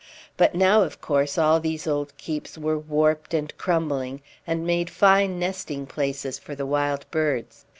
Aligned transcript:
But 0.35 0.55
now, 0.55 0.81
of 0.81 0.99
course, 0.99 1.37
all 1.37 1.59
these 1.59 1.85
old 1.85 2.17
keeps 2.17 2.57
were 2.57 2.75
warped 2.79 3.35
and 3.35 3.55
crumbling, 3.59 4.23
and 4.47 4.65
made 4.65 4.89
fine 4.89 5.37
nesting 5.37 5.85
places 5.85 6.39
for 6.39 6.55
the 6.55 6.65
wild 6.65 7.05
birds. 7.11 7.65